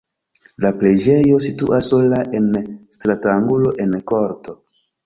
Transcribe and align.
La 0.63 0.71
preĝejo 0.79 1.37
situas 1.47 1.91
sola 1.93 2.25
en 2.41 2.51
stratangulo 2.99 3.79
en 3.87 3.97
korto. 4.15 4.63